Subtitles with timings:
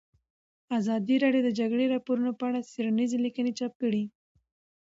[0.77, 4.03] ازادي راډیو د د جګړې راپورونه په اړه څېړنیزې لیکنې چاپ کړي.